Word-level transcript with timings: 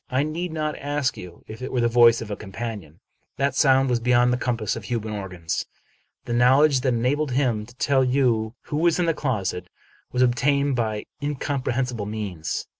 I 0.09 0.23
need 0.23 0.51
not 0.51 0.75
ask 0.79 1.15
you 1.15 1.43
if 1.47 1.61
it 1.61 1.71
were 1.71 1.81
the 1.81 1.87
voice 1.87 2.21
of 2.21 2.31
a 2.31 2.35
companion. 2.35 3.01
That 3.37 3.53
sound 3.53 3.87
was 3.87 3.99
beyond 3.99 4.33
the 4.33 4.37
compass 4.37 4.75
of 4.75 4.85
human 4.85 5.13
organs. 5.13 5.67
The 6.25 6.33
knowledge 6.33 6.79
that 6.81 6.95
enabled 6.95 7.33
him 7.33 7.67
to 7.67 7.75
tell 7.75 8.03
you 8.03 8.55
who 8.63 8.77
was 8.77 8.97
in 8.97 9.05
the 9.05 9.13
closet 9.13 9.69
was 10.11 10.23
obtained 10.23 10.75
by 10.75 11.05
incomprehensible 11.21 12.07
means. 12.07 12.65